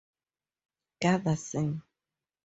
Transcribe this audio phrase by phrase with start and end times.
[0.99, 1.83] Gunderson.